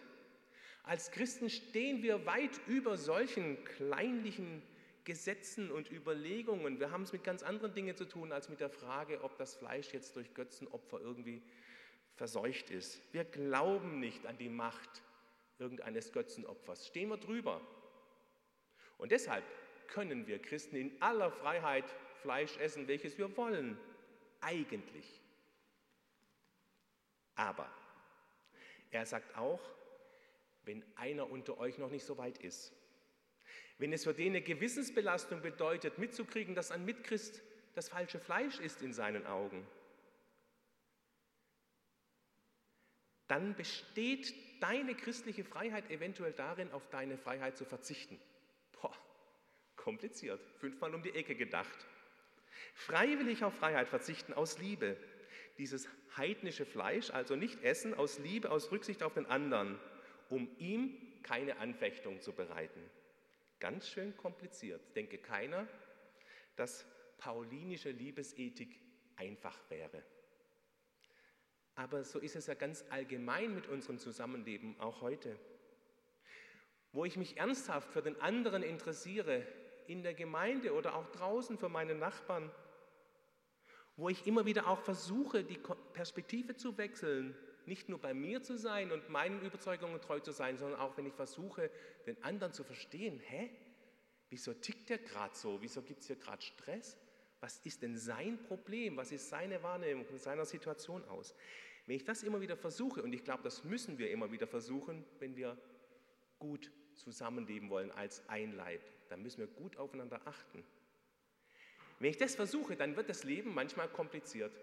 als 0.84 1.10
Christen 1.12 1.50
stehen 1.50 2.04
wir 2.04 2.25
weit 2.25 2.60
über 2.68 2.98
solchen 2.98 3.64
kleinlichen 3.64 4.62
Gesetzen 5.06 5.72
und 5.72 5.90
Überlegungen. 5.90 6.80
Wir 6.80 6.92
haben 6.92 7.04
es 7.04 7.14
mit 7.14 7.24
ganz 7.24 7.44
anderen 7.44 7.74
Dingen 7.74 7.96
zu 7.96 8.06
tun, 8.06 8.32
als 8.32 8.50
mit 8.50 8.60
der 8.60 8.70
Frage, 8.70 9.24
ob 9.24 9.38
das 9.38 9.56
Fleisch 9.56 9.94
jetzt 9.94 10.16
durch 10.16 10.34
Götzenopfer 10.34 11.00
irgendwie 11.00 11.42
verseucht 12.16 12.70
ist. 12.72 13.02
Wir 13.14 13.24
glauben 13.24 14.00
nicht 14.00 14.25
an 14.25 14.38
die 14.38 14.50
Macht 14.50 15.02
irgendeines 15.60 16.12
Götzenopfers. 16.12 16.88
Stehen 16.88 17.10
wir 17.10 17.18
drüber. 17.18 17.62
Und 18.98 19.12
deshalb 19.12 19.44
können 19.88 20.28
wir 20.28 20.42
Christen 20.42 20.75
in 20.75 21.02
aller 21.02 21.32
Freiheit 21.32 21.86
Fleisch 22.22 22.58
essen, 22.58 22.88
welches 22.88 23.18
wir 23.18 23.36
wollen. 23.38 23.78
Eigentlich. 24.42 25.22
Aber 27.36 27.70
er 28.92 29.06
sagt 29.06 29.38
auch, 29.38 29.62
wenn 30.64 30.84
einer 30.96 31.30
unter 31.30 31.58
euch 31.58 31.78
noch 31.78 31.92
nicht 31.92 32.06
so 32.06 32.18
weit 32.18 32.38
ist, 32.40 32.74
Wenn 33.78 33.92
es 33.92 34.06
für 34.06 34.14
den 34.14 34.34
eine 34.34 34.42
Gewissensbelastung 34.42 35.42
bedeutet, 35.42 35.98
mitzukriegen, 35.98 36.56
dass 36.56 36.72
ein 36.72 36.86
Mitchrist 36.86 37.42
das 37.74 37.90
falsche 37.90 38.20
Fleisch 38.20 38.60
ist 38.60 38.82
in 38.82 38.94
seinen 38.94 39.25
Augen, 39.25 39.68
dann 43.28 43.56
besteht 43.56 44.34
deine 44.62 44.96
christliche 44.96 45.44
Freiheit 45.44 45.90
eventuell 45.90 46.32
darin, 46.32 46.72
auf 46.72 46.88
deine 46.90 47.18
Freiheit 47.18 47.58
zu 47.58 47.66
verzichten. 47.66 48.20
Boah, 48.82 48.96
kompliziert, 49.75 50.41
fünfmal 50.60 50.94
um 50.94 51.01
die 51.01 51.13
Ecke 51.13 51.36
gedacht. 51.36 51.86
Freiwillig 52.74 53.44
auf 53.44 53.53
Freiheit 53.55 53.88
verzichten 53.88 54.34
aus 54.34 54.58
Liebe. 54.60 54.98
Dieses 55.58 55.88
heidnische 56.17 56.65
Fleisch 56.65 57.12
also 57.12 57.36
nicht 57.36 57.63
essen 57.63 57.94
aus 57.94 58.20
Liebe, 58.20 58.51
aus 58.51 58.72
Rücksicht 58.72 59.03
auf 59.03 59.13
den 59.13 59.25
anderen, 59.25 59.79
um 60.29 60.50
ihm 60.58 60.98
keine 61.24 61.58
Anfechtung 61.58 62.22
zu 62.22 62.34
bereiten. 62.34 62.82
Ganz 63.60 63.88
schön 63.88 64.15
kompliziert. 64.17 64.82
Denke 64.96 65.17
keiner, 65.17 65.67
dass 66.55 66.86
paulinische 67.17 67.91
Liebesethik 67.91 68.79
einfach 69.15 69.58
wäre. 69.70 70.03
Aber 71.75 72.03
so 72.03 72.20
ist 72.20 72.36
es 72.36 72.48
ja 72.48 72.53
ganz 72.53 72.86
allgemein 72.89 73.53
mit 73.53 73.67
unserem 73.67 74.00
Zusammenleben, 74.00 74.79
auch 74.79 75.01
heute. 75.01 75.38
Wo 76.96 77.04
ich 77.04 77.18
mich 77.18 77.36
ernsthaft 77.36 77.92
für 77.92 78.02
den 78.02 78.20
anderen 78.22 78.64
interessiere, 78.64 79.46
in 79.86 80.02
der 80.02 80.14
Gemeinde 80.14 80.74
oder 80.74 80.96
auch 80.96 81.08
draußen 81.12 81.58
für 81.58 81.68
meine 81.68 81.94
Nachbarn, 81.94 82.50
wo 83.98 84.08
ich 84.08 84.25
immer 84.25 84.46
wieder 84.46 84.68
auch 84.68 84.80
versuche, 84.80 85.44
die 85.44 85.60
Perspektive 85.92 86.56
zu 86.56 86.78
wechseln, 86.78 87.36
nicht 87.66 87.90
nur 87.90 88.00
bei 88.00 88.14
mir 88.14 88.44
zu 88.44 88.58
sein 88.58 88.94
und 88.94 89.10
meinen 89.10 89.42
Überzeugungen 89.42 90.00
treu 90.00 90.22
zu 90.22 90.32
sein, 90.32 90.58
sondern 90.58 90.80
auch 90.80 90.96
wenn 90.96 91.06
ich 91.06 91.14
versuche, 91.14 91.70
den 92.08 92.24
anderen 92.24 92.54
zu 92.54 92.64
verstehen, 92.64 93.20
hä, 93.20 93.50
wieso 94.30 94.54
tickt 94.54 94.90
der 94.90 95.00
gerade 95.00 95.36
so, 95.36 95.62
wieso 95.62 95.82
gibt 95.82 96.00
es 96.00 96.08
hier 96.08 96.16
gerade 96.16 96.42
Stress, 96.42 96.98
was 97.42 97.60
ist 97.66 97.82
denn 97.82 97.98
sein 97.98 98.42
Problem, 98.48 98.96
was 98.96 99.12
ist 99.12 99.28
seine 99.28 99.62
Wahrnehmung 99.62 100.06
von 100.06 100.18
seiner 100.18 100.46
Situation 100.46 101.04
aus. 101.10 101.36
Wenn 101.88 101.98
ich 101.98 102.06
das 102.06 102.24
immer 102.24 102.40
wieder 102.40 102.56
versuche, 102.56 103.04
und 103.04 103.12
ich 103.12 103.25
glaube, 103.25 103.44
das 103.44 103.66
müssen 103.66 103.98
wir 103.98 104.10
immer 104.12 104.32
wieder 104.32 104.48
versuchen, 104.48 105.04
wenn 105.20 105.36
wir 105.36 105.58
gut 106.40 106.72
zusammenleben 106.96 107.70
wollen 107.70 107.92
als 107.92 108.28
ein 108.30 108.54
Leib, 108.54 108.82
dann 109.10 109.22
müssen 109.22 109.40
wir 109.40 109.48
gut 109.48 109.78
aufeinander 109.78 110.22
achten. 110.25 110.64
Wenn 112.00 112.10
ich 112.10 112.18
das 112.18 112.36
versuche, 112.36 112.75
dann 112.75 112.96
wird 112.96 113.10
das 113.10 113.24
Leben 113.24 113.54
manchmal 113.54 113.88
kompliziert. 113.88 114.54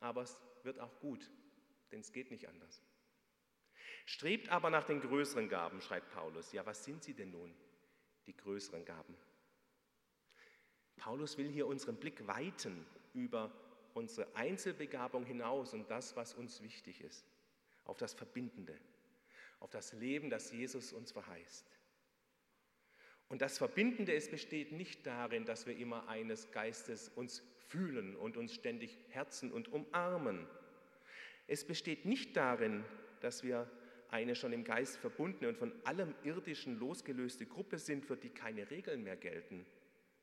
Aber 0.00 0.22
es 0.22 0.40
wird 0.62 0.80
auch 0.80 1.00
gut, 1.00 1.30
denn 1.92 2.00
es 2.00 2.12
geht 2.12 2.30
nicht 2.30 2.48
anders. 2.48 2.82
Strebt 4.06 4.48
aber 4.48 4.70
nach 4.70 4.84
den 4.84 5.00
größeren 5.00 5.48
Gaben, 5.48 5.80
schreibt 5.80 6.10
Paulus. 6.12 6.52
Ja, 6.52 6.64
was 6.64 6.84
sind 6.84 7.04
sie 7.04 7.14
denn 7.14 7.30
nun, 7.30 7.54
die 8.26 8.36
größeren 8.36 8.84
Gaben? 8.84 9.16
Paulus 10.96 11.38
will 11.38 11.48
hier 11.48 11.66
unseren 11.66 11.96
Blick 11.96 12.26
weiten 12.26 12.86
über 13.14 13.52
unsere 13.94 14.34
Einzelbegabung 14.36 15.24
hinaus 15.24 15.74
und 15.74 15.90
das, 15.90 16.16
was 16.16 16.34
uns 16.34 16.62
wichtig 16.62 17.00
ist, 17.00 17.26
auf 17.84 17.98
das 17.98 18.14
Verbindende, 18.14 18.78
auf 19.60 19.70
das 19.70 19.92
Leben, 19.92 20.30
das 20.30 20.52
Jesus 20.52 20.92
uns 20.92 21.12
verheißt. 21.12 21.66
Und 23.28 23.42
das 23.42 23.58
Verbindende 23.58 24.14
es 24.14 24.30
besteht 24.30 24.72
nicht 24.72 25.06
darin, 25.06 25.44
dass 25.44 25.66
wir 25.66 25.76
immer 25.76 26.08
eines 26.08 26.50
Geistes 26.50 27.08
uns 27.10 27.42
fühlen 27.68 28.16
und 28.16 28.36
uns 28.36 28.54
ständig 28.54 28.98
herzen 29.10 29.52
und 29.52 29.68
umarmen. 29.68 30.46
Es 31.46 31.66
besteht 31.66 32.06
nicht 32.06 32.36
darin, 32.36 32.84
dass 33.20 33.42
wir 33.42 33.70
eine 34.10 34.34
schon 34.34 34.52
im 34.52 34.64
Geist 34.64 34.96
verbundene 34.96 35.48
und 35.48 35.58
von 35.58 35.72
allem 35.84 36.14
Irdischen 36.22 36.78
losgelöste 36.78 37.44
Gruppe 37.44 37.78
sind, 37.78 38.06
für 38.06 38.16
die 38.16 38.30
keine 38.30 38.70
Regeln 38.70 39.02
mehr 39.02 39.16
gelten, 39.16 39.66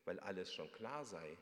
weil 0.05 0.19
alles 0.19 0.51
schon 0.51 0.71
klar 0.71 1.05
sei. 1.05 1.37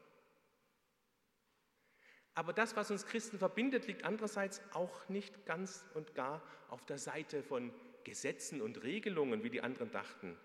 Aber 2.36 2.54
das, 2.54 2.75
was 2.75 2.90
uns 2.90 3.06
Christen 3.06 3.38
verbindet, 3.38 3.88
liegt 3.88 4.04
andererseits 4.06 4.62
auch 4.74 5.08
nicht 5.10 5.46
ganz 5.46 5.86
und 5.94 6.16
gar 6.16 6.42
auf 6.70 6.86
der 6.86 6.98
Seite 6.98 7.44
von 7.44 7.72
Gesetzen 8.04 8.62
und 8.62 8.84
Regelungen, 8.84 9.44
wie 9.44 9.50
die 9.50 9.62
anderen 9.62 9.92
dachten. 9.92 10.38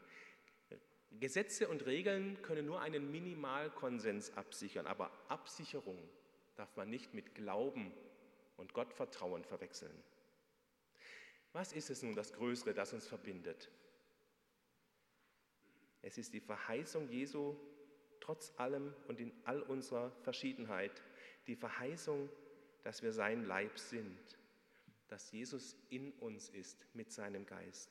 Gesetze 1.18 1.68
und 1.68 1.86
Regeln 1.86 2.40
können 2.42 2.66
nur 2.66 2.80
einen 2.80 3.10
Minimalkonsens 3.10 4.36
absichern, 4.36 4.86
aber 4.86 5.10
Absicherung 5.28 5.98
darf 6.56 6.76
man 6.76 6.90
nicht 6.90 7.14
mit 7.14 7.34
Glauben 7.34 7.92
und 8.56 8.74
Gottvertrauen 8.74 9.44
verwechseln. 9.44 10.02
Was 11.52 11.72
ist 11.72 11.88
es 11.88 12.02
nun 12.02 12.14
das 12.14 12.32
Größere, 12.34 12.74
das 12.74 12.92
uns 12.92 13.06
verbindet? 13.06 13.70
Es 16.02 16.18
ist 16.18 16.34
die 16.34 16.40
Verheißung 16.40 17.08
Jesu 17.08 17.56
trotz 18.20 18.52
allem 18.58 18.94
und 19.08 19.20
in 19.20 19.32
all 19.44 19.62
unserer 19.62 20.10
Verschiedenheit, 20.22 21.02
die 21.48 21.56
Verheißung, 21.56 22.28
dass 22.84 23.02
wir 23.02 23.12
sein 23.12 23.44
Leib 23.44 23.78
sind, 23.78 24.38
dass 25.08 25.32
Jesus 25.32 25.76
in 25.88 26.12
uns 26.12 26.50
ist 26.50 26.86
mit 26.94 27.10
seinem 27.10 27.46
Geist 27.46 27.90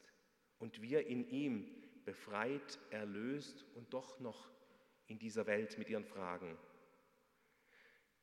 und 0.59 0.81
wir 0.81 1.07
in 1.07 1.27
ihm 1.29 1.67
befreit, 2.05 2.79
erlöst 2.91 3.65
und 3.75 3.93
doch 3.93 4.19
noch 4.19 4.51
in 5.07 5.19
dieser 5.19 5.47
Welt 5.47 5.77
mit 5.77 5.89
ihren 5.89 6.05
Fragen, 6.05 6.57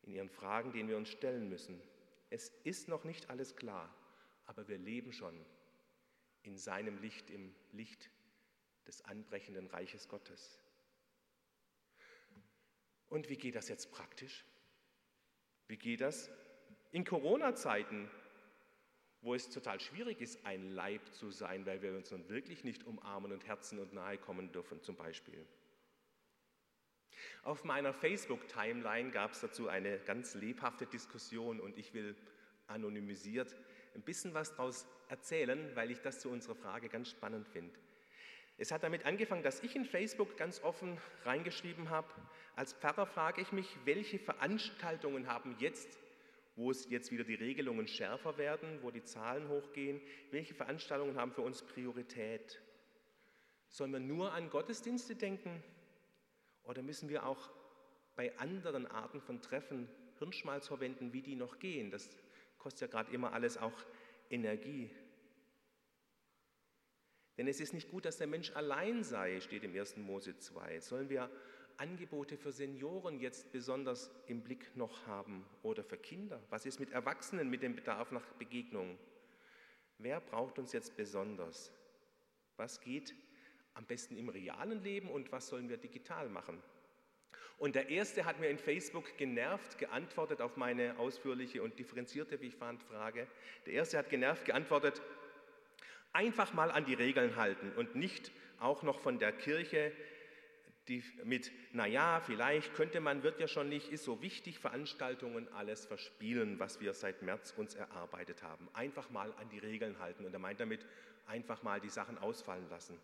in 0.03 0.13
ihren 0.13 0.31
Fragen, 0.31 0.73
denen 0.73 0.89
wir 0.89 0.97
uns 0.97 1.11
stellen 1.11 1.49
müssen. 1.49 1.83
Es 2.31 2.49
ist 2.63 2.89
noch 2.89 3.05
nicht 3.05 3.29
alles 3.29 3.57
klar, 3.57 3.93
aber 4.47 4.69
wir 4.69 4.79
leben 4.79 5.13
schon 5.13 5.45
in 6.43 6.57
seinem 6.57 6.99
Licht, 6.99 7.31
im 7.31 7.55
Licht 7.73 8.11
des 8.87 9.03
anbrechenden 9.03 9.67
Reiches 9.67 10.09
Gottes. 10.09 10.61
Und 13.09 13.29
wie 13.29 13.37
geht 13.37 13.55
das 13.55 13.69
jetzt 13.69 13.91
praktisch? 13.91 14.45
Wie 15.69 15.77
geht 15.77 16.01
das? 16.01 16.31
In 16.93 17.05
Corona-Zeiten, 17.05 18.09
wo 19.23 19.35
es 19.35 19.49
total 19.51 19.81
schwierig 19.81 20.21
ist, 20.21 20.45
ein 20.45 20.71
Leib 20.71 21.01
zu 21.15 21.31
sein, 21.31 21.65
weil 21.67 21.83
wir 21.83 21.95
uns 21.95 22.11
nun 22.11 22.29
wirklich 22.29 22.63
nicht 22.65 22.85
umarmen 22.85 23.33
und 23.33 23.47
Herzen 23.47 23.79
und 23.79 23.93
nahe 23.93 24.19
kommen 24.19 24.53
dürfen, 24.53 24.83
zum 24.83 24.97
Beispiel. 24.97 25.47
Auf 27.43 27.65
meiner 27.65 27.93
Facebook-Timeline 27.93 29.11
gab 29.11 29.33
es 29.33 29.41
dazu 29.41 29.69
eine 29.69 29.99
ganz 30.01 30.35
lebhafte 30.35 30.87
Diskussion 30.87 31.61
und 31.61 31.79
ich 31.79 31.95
will 31.95 32.15
anonymisiert 32.67 33.55
ein 33.95 34.03
bisschen 34.03 34.35
was 34.35 34.51
daraus 34.51 34.87
erzählen, 35.09 35.75
weil 35.75 35.91
ich 35.91 36.01
das 36.01 36.21
zu 36.21 36.31
unserer 36.31 36.55
Frage 36.55 36.89
ganz 36.89 37.11
spannend 37.11 37.47
finde. 37.49 37.79
Es 38.57 38.71
hat 38.71 38.85
damit 38.85 39.05
angefangen, 39.05 39.43
dass 39.43 39.63
ich 39.63 39.75
in 39.75 39.85
Facebook 39.85 40.37
ganz 40.37 40.63
offen 40.63 40.99
reingeschrieben 41.25 41.91
habe, 41.91 42.09
als 42.55 42.73
Pfarrer 42.73 43.07
frage 43.07 43.43
ich 43.43 43.51
mich, 43.51 43.67
welche 43.85 44.19
Veranstaltungen 44.19 45.27
haben 45.27 45.57
jetzt, 45.59 45.99
wo 46.55 46.71
es 46.71 46.89
jetzt 46.89 47.11
wieder 47.11 47.25
die 47.25 47.35
Regelungen 47.35 47.89
schärfer 47.89 48.39
werden, 48.39 48.79
wo 48.83 48.93
die 48.93 49.03
Zahlen 49.03 49.49
hochgehen, 49.49 50.01
welche 50.31 50.55
Veranstaltungen 50.55 51.17
haben 51.17 51.33
für 51.33 51.43
uns 51.43 51.63
Priorität? 51.63 52.63
Sollen 53.69 53.91
wir 53.91 53.99
nur 53.99 54.33
an 54.33 54.51
Gottesdienste 54.51 55.17
denken 55.17 55.65
oder 56.63 56.81
müssen 56.83 57.09
wir 57.09 57.27
auch 57.27 57.51
bei 58.15 58.39
anderen 58.39 58.87
Arten 58.87 59.21
von 59.21 59.43
Treffen 59.43 59.89
Hirnschmalz 60.19 60.69
verwenden, 60.69 61.13
wie 61.13 61.23
die 61.23 61.35
noch 61.35 61.59
gehen? 61.59 61.91
Das 61.91 62.09
kostet 62.59 62.83
ja 62.83 62.87
gerade 62.87 63.13
immer 63.13 63.33
alles 63.33 63.59
auch 63.59 63.75
Energie. 64.31 64.91
Denn 67.37 67.49
es 67.49 67.61
ist 67.61 67.75
nicht 67.75 67.91
gut, 67.91 68.05
dass 68.05 68.19
der 68.19 68.27
Mensch 68.27 68.53
allein 68.55 69.03
sei, 69.03 69.41
steht 69.41 69.65
im 69.65 69.75
1. 69.75 69.97
Mose 69.97 70.39
2. 70.39 70.81
Sollen 70.81 71.09
wir 71.09 71.31
Angebote 71.77 72.37
für 72.37 72.53
Senioren 72.53 73.19
jetzt 73.19 73.51
besonders 73.51 74.11
im 74.27 74.43
Blick 74.43 74.77
noch 74.77 75.07
haben 75.07 75.45
oder 75.63 75.83
für 75.83 75.97
Kinder? 75.97 76.41
Was 76.51 76.67
ist 76.67 76.79
mit 76.79 76.93
Erwachsenen 76.93 77.51
mit 77.51 77.63
dem 77.63 77.75
Bedarf 77.75 78.13
nach 78.13 78.25
Begegnung? 78.35 78.99
Wer 79.99 80.21
braucht 80.21 80.59
uns 80.59 80.73
jetzt 80.73 80.97
besonders? 80.97 81.73
Was 82.57 82.81
geht 82.81 83.15
am 83.75 83.85
besten 83.85 84.17
im 84.17 84.29
realen 84.29 84.83
Leben 84.85 85.11
und 85.11 85.33
was 85.33 85.49
sollen 85.49 85.69
wir 85.69 85.77
digital 85.77 86.29
machen? 86.29 86.63
Und 87.59 87.77
der 87.77 87.89
erste 87.89 88.25
hat 88.25 88.41
mir 88.41 88.49
in 88.49 88.59
Facebook 88.59 89.17
genervt 89.17 89.79
geantwortet 89.79 90.41
auf 90.41 90.57
meine 90.57 90.99
ausführliche 90.99 91.63
und 91.63 91.79
differenzierte, 91.79 92.41
wie 92.41 92.49
ich 92.49 92.57
fand, 92.57 92.83
Frage. 92.83 93.27
Der 93.67 93.75
erste 93.75 93.99
hat 93.99 94.11
genervt 94.11 94.45
geantwortet, 94.45 95.01
einfach 96.15 96.55
mal 96.55 96.71
an 96.71 96.87
die 96.87 96.95
Regeln 96.95 97.37
halten 97.37 97.73
und 97.77 97.95
nicht 97.95 98.33
auch 98.59 98.83
noch 98.83 99.01
von 99.01 99.19
der 99.19 99.33
Kirche 99.33 99.93
die 100.89 101.03
mit, 101.25 101.51
naja, 101.73 102.21
vielleicht 102.21 102.75
könnte 102.75 103.01
man, 103.01 103.23
wird 103.23 103.41
ja 103.41 103.49
schon 103.49 103.69
nicht, 103.69 103.91
ist 103.91 104.05
so 104.05 104.21
wichtig, 104.21 104.59
Veranstaltungen 104.59 105.49
alles 105.55 105.87
verspielen, 105.87 106.59
was 106.59 106.81
wir 106.81 106.93
seit 106.93 107.23
März 107.23 107.55
uns 107.57 107.75
erarbeitet 107.75 108.43
haben. 108.43 108.69
Einfach 108.75 109.09
mal 109.11 109.33
an 109.41 109.49
die 109.49 109.59
Regeln 109.59 109.99
halten. 109.99 110.27
Und 110.27 110.35
er 110.35 110.39
meint 110.39 110.61
damit, 110.61 110.85
einfach 111.27 111.63
mal 111.63 111.81
die 111.81 111.89
Sachen 111.89 112.19
ausfallen 112.19 112.69
lassen. 112.69 112.99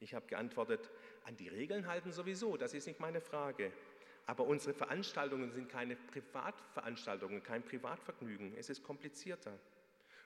Ich 0.00 0.14
habe 0.14 0.26
geantwortet, 0.26 0.90
an 1.24 1.36
die 1.36 1.48
Regeln 1.48 1.86
halten 1.86 2.12
sowieso, 2.12 2.56
das 2.56 2.74
ist 2.74 2.86
nicht 2.86 2.98
meine 2.98 3.20
Frage. 3.20 3.70
Aber 4.26 4.44
unsere 4.44 4.74
Veranstaltungen 4.74 5.52
sind 5.52 5.68
keine 5.68 5.96
Privatveranstaltungen, 5.96 7.42
kein 7.42 7.62
Privatvergnügen. 7.62 8.56
Es 8.56 8.70
ist 8.70 8.82
komplizierter. 8.82 9.56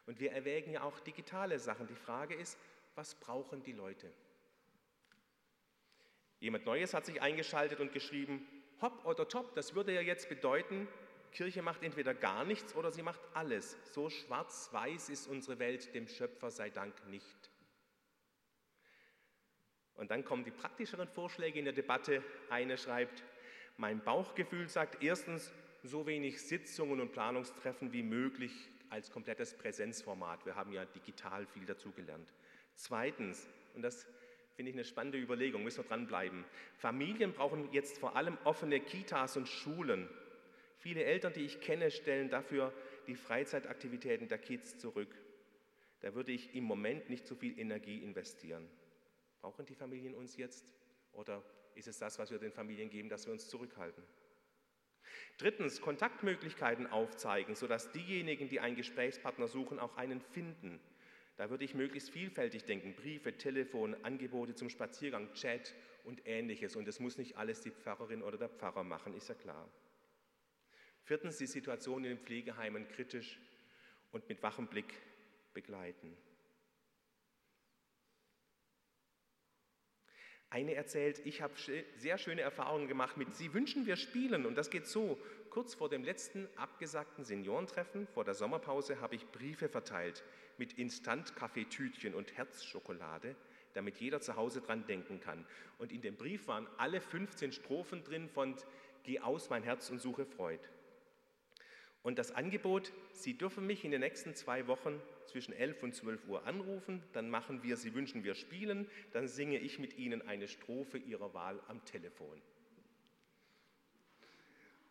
Und 0.08 0.20
wir 0.20 0.32
erwägen 0.32 0.72
ja 0.72 0.84
auch 0.84 0.98
digitale 1.00 1.58
Sachen. 1.58 1.86
Die 1.86 1.94
Frage 1.94 2.34
ist, 2.34 2.58
was 2.94 3.14
brauchen 3.14 3.62
die 3.62 3.72
Leute? 3.72 4.10
Jemand 6.40 6.64
Neues 6.64 6.94
hat 6.94 7.04
sich 7.04 7.20
eingeschaltet 7.20 7.78
und 7.78 7.92
geschrieben, 7.92 8.48
hopp 8.80 9.04
oder 9.04 9.28
top, 9.28 9.54
das 9.54 9.74
würde 9.74 9.92
ja 9.92 10.00
jetzt 10.00 10.30
bedeuten, 10.30 10.88
Kirche 11.30 11.60
macht 11.60 11.82
entweder 11.82 12.14
gar 12.14 12.46
nichts 12.46 12.74
oder 12.74 12.90
sie 12.90 13.02
macht 13.02 13.20
alles. 13.34 13.76
So 13.92 14.08
schwarz-weiß 14.08 15.10
ist 15.10 15.26
unsere 15.26 15.58
Welt 15.58 15.94
dem 15.94 16.08
Schöpfer 16.08 16.50
sei 16.50 16.70
Dank 16.70 16.94
nicht. 17.08 17.50
Und 19.94 20.10
dann 20.10 20.24
kommen 20.24 20.44
die 20.44 20.52
praktischeren 20.52 21.08
Vorschläge 21.08 21.58
in 21.58 21.66
der 21.66 21.74
Debatte. 21.74 22.24
Eine 22.48 22.78
schreibt, 22.78 23.24
mein 23.76 24.02
Bauchgefühl 24.02 24.70
sagt 24.70 25.02
erstens, 25.02 25.52
so 25.82 26.06
wenig 26.06 26.40
Sitzungen 26.40 26.98
und 26.98 27.12
Planungstreffen 27.12 27.92
wie 27.92 28.02
möglich 28.02 28.70
als 28.90 29.11
komplettes 29.11 29.54
Präsenzformat. 29.54 30.45
Wir 30.47 30.57
haben 30.57 30.73
ja 30.73 30.85
digital 30.85 31.47
viel 31.47 31.66
dazugelernt. 31.66 32.33
Zweitens, 32.75 33.49
und 33.75 33.83
das 33.83 34.07
finde 34.54 34.71
ich 34.71 34.76
eine 34.76 34.85
spannende 34.85 35.18
Überlegung, 35.18 35.62
müssen 35.62 35.85
wir 35.85 35.88
dranbleiben, 35.88 36.45
Familien 36.76 37.33
brauchen 37.33 37.73
jetzt 37.73 37.99
vor 37.99 38.16
allem 38.16 38.38
offene 38.45 38.80
Kitas 38.80 39.37
und 39.37 39.49
Schulen. 39.49 40.09
Viele 40.78 41.04
Eltern, 41.04 41.33
die 41.33 41.45
ich 41.45 41.61
kenne, 41.61 41.90
stellen 41.90 42.28
dafür 42.28 42.73
die 43.07 43.16
Freizeitaktivitäten 43.16 44.28
der 44.28 44.38
Kids 44.38 44.78
zurück. 44.78 45.14
Da 46.00 46.14
würde 46.14 46.33
ich 46.33 46.54
im 46.54 46.64
Moment 46.64 47.11
nicht 47.11 47.26
so 47.26 47.35
viel 47.35 47.59
Energie 47.59 48.02
investieren. 48.02 48.68
Brauchen 49.40 49.66
die 49.66 49.75
Familien 49.75 50.14
uns 50.14 50.37
jetzt? 50.37 50.73
Oder 51.12 51.42
ist 51.75 51.88
es 51.88 51.99
das, 51.99 52.18
was 52.18 52.30
wir 52.30 52.38
den 52.38 52.52
Familien 52.52 52.90
geben, 52.90 53.09
dass 53.09 53.26
wir 53.26 53.33
uns 53.33 53.49
zurückhalten? 53.49 54.02
Drittens, 55.38 55.80
Kontaktmöglichkeiten 55.80 56.88
aufzeigen, 56.88 57.54
sodass 57.54 57.92
diejenigen, 57.92 58.49
die 58.49 58.59
einen 58.59 58.75
Gesprächspartner 58.75 59.47
suchen, 59.47 59.78
auch 59.78 59.97
einen 59.97 60.21
finden. 60.21 60.80
Da 61.37 61.49
würde 61.49 61.64
ich 61.64 61.75
möglichst 61.75 62.11
vielfältig 62.11 62.64
denken. 62.64 62.95
Briefe, 62.95 63.37
Telefon, 63.37 63.97
Angebote 64.02 64.57
zum 64.57 64.68
Spaziergang, 64.68 65.33
Chat 65.35 65.76
und 66.02 66.26
ähnliches. 66.26 66.75
Und 66.75 66.88
das 66.88 66.99
muss 66.99 67.18
nicht 67.18 67.37
alles 67.37 67.61
die 67.61 67.71
Pfarrerin 67.71 68.23
oder 68.23 68.37
der 68.37 68.49
Pfarrer 68.49 68.83
machen, 68.83 69.14
ist 69.14 69.28
ja 69.28 69.37
klar. 69.37 69.68
Viertens, 71.04 71.38
die 71.38 71.47
Situation 71.47 72.02
in 72.02 72.16
den 72.16 72.18
Pflegeheimen 72.18 72.88
kritisch 72.88 73.38
und 74.11 74.28
mit 74.28 74.42
wachem 74.42 74.66
Blick 74.66 74.92
begleiten. 75.54 76.16
Eine 80.50 80.75
erzählt, 80.75 81.21
ich 81.26 81.43
habe 81.43 81.52
sehr 81.97 82.17
schöne 82.17 82.40
Erfahrungen 82.40 82.88
gemacht 82.88 83.19
mit 83.19 83.35
Sie 83.35 83.52
wünschen 83.52 83.85
wir 83.85 83.97
spielen 83.97 84.47
und 84.47 84.55
das 84.55 84.71
geht 84.71 84.87
so. 84.87 85.19
Kurz 85.50 85.75
vor 85.75 85.90
dem 85.90 86.05
letzten 86.05 86.49
abgesagten 86.57 87.23
Seniorentreffen 87.23 88.07
vor 88.07 88.25
der 88.25 88.35
Sommerpause 88.35 89.00
habe 89.02 89.14
ich 89.14 89.31
Briefe 89.31 89.69
verteilt 89.69 90.25
mit 90.57 90.73
Instant-Kaffeetütchen 90.78 92.14
und 92.14 92.35
Herzschokolade, 92.37 93.37
damit 93.75 93.99
jeder 93.99 94.23
zu 94.23 94.37
Hause 94.37 94.62
dran 94.62 94.87
denken 94.87 95.21
kann. 95.21 95.47
Und 95.76 95.93
in 95.93 96.00
dem 96.00 96.17
Brief 96.17 96.49
waren 96.49 96.67
alle 96.78 97.02
15 97.02 97.52
Strophen 97.52 98.02
drin 98.02 98.31
von 98.31 98.57
Geh 99.05 99.21
aus 99.21 99.50
mein 99.50 99.62
Herz 99.62 99.90
und 99.90 100.00
suche 100.00 100.25
Freud. 100.25 100.61
Und 102.02 102.19
das 102.19 102.33
Angebot, 102.33 102.93
Sie 103.12 103.37
dürfen 103.37 103.67
mich 103.67 103.85
in 103.85 103.90
den 103.90 104.00
nächsten 104.00 104.35
zwei 104.35 104.67
Wochen 104.67 105.00
zwischen 105.26 105.52
11 105.52 105.83
und 105.83 105.95
12 105.95 106.26
Uhr 106.26 106.47
anrufen, 106.47 107.02
dann 107.12 107.28
machen 107.28 107.62
wir, 107.62 107.76
Sie 107.76 107.95
wünschen 107.95 108.25
wir 108.25 108.35
spielen, 108.35 108.88
dann 109.12 109.28
singe 109.28 109.59
ich 109.59 109.78
mit 109.78 109.99
Ihnen 109.99 110.23
eine 110.23 110.49
Strophe 110.49 110.99
Ihrer 110.99 111.35
Wahl 111.35 111.61
am 111.69 111.85
Telefon. 111.85 112.40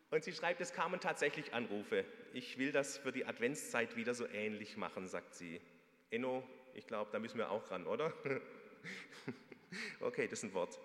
Und 0.09 0.23
sie 0.23 0.31
schreibt, 0.31 0.61
es 0.61 0.73
kamen 0.73 0.99
tatsächlich 0.99 1.53
Anrufe. 1.53 2.05
Ich 2.33 2.57
will 2.57 2.71
das 2.71 2.97
für 2.97 3.11
die 3.11 3.25
Adventszeit 3.25 3.97
wieder 3.97 4.13
so 4.13 4.25
ähnlich 4.27 4.77
machen, 4.77 5.05
sagt 5.05 5.35
sie. 5.35 5.59
Enno, 6.09 6.47
ich 6.73 6.87
glaube, 6.87 7.11
da 7.11 7.19
müssen 7.19 7.37
wir 7.37 7.51
auch 7.51 7.69
ran, 7.71 7.85
oder? 7.85 8.13
okay, 9.99 10.27
das 10.27 10.39
ist 10.39 10.43
ein 10.43 10.53
Wort. 10.53 10.79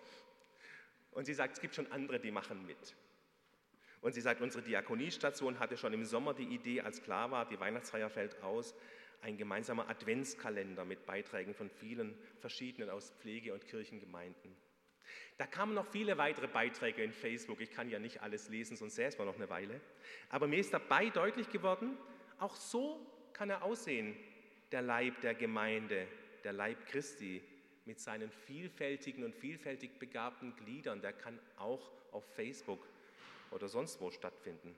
Und 1.12 1.26
sie 1.26 1.35
sagt, 1.35 1.55
es 1.55 1.61
gibt 1.61 1.75
schon 1.76 1.91
andere, 1.93 2.19
die 2.19 2.33
machen 2.33 2.67
mit. 2.67 2.97
Und 4.02 4.12
sie 4.12 4.21
sagt, 4.21 4.40
unsere 4.40 4.65
Diakoniestation 4.65 5.60
hatte 5.60 5.76
schon 5.76 5.93
im 5.93 6.04
Sommer 6.04 6.34
die 6.34 6.54
Idee, 6.54 6.82
als 6.82 7.02
klar 7.02 7.30
war, 7.30 7.47
die 7.47 7.58
Weihnachtsfeier 7.58 8.10
fällt 8.10 8.43
aus, 8.43 8.75
ein 9.23 9.36
gemeinsamer 9.38 9.88
Adventskalender 9.88 10.84
mit 10.84 11.06
Beiträgen 11.06 11.54
von 11.54 11.71
vielen 11.71 12.19
verschiedenen 12.41 12.91
aus 12.91 13.12
Pflege- 13.21 13.54
und 13.54 13.65
Kirchengemeinden. 13.65 14.56
Da 15.38 15.47
kamen 15.47 15.75
noch 15.75 15.86
viele 15.86 16.19
weitere 16.19 16.49
Beiträge 16.49 17.04
in 17.04 17.12
Facebook. 17.12 17.60
Ich 17.60 17.71
kann 17.71 17.88
ja 17.88 18.00
nicht 18.00 18.23
alles 18.23 18.49
lesen, 18.49 18.76
sonst 18.76 18.97
säßen 18.97 19.21
wir 19.21 19.25
noch 19.25 19.36
eine 19.36 19.49
Weile. 19.49 19.80
Aber 20.30 20.49
mir 20.49 20.58
ist 20.58 20.75
dabei 20.75 21.08
deutlich 21.08 21.49
geworden, 21.50 21.97
auch 22.41 22.56
so 22.56 23.06
kann 23.32 23.50
er 23.50 23.62
aussehen, 23.62 24.17
der 24.73 24.82
Leib 24.82 25.21
der 25.21 25.34
Gemeinde, 25.34 26.08
der 26.43 26.52
Leib 26.52 26.86
Christi 26.86 27.41
mit 27.84 28.00
seinen 28.00 28.30
vielfältigen 28.30 29.23
und 29.23 29.34
vielfältig 29.34 29.99
begabten 30.00 30.56
Gliedern. 30.56 31.00
Der 31.00 31.12
kann 31.12 31.38
auch 31.56 31.93
auf 32.10 32.25
Facebook 32.34 32.84
oder 33.52 33.69
sonst 33.69 34.00
wo 34.00 34.10
stattfinden. 34.10 34.75